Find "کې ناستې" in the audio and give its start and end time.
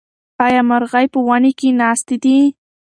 1.59-2.15